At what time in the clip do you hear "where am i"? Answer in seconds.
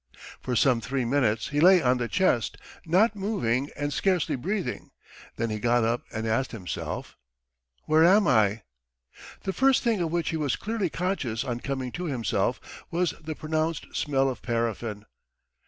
7.83-8.63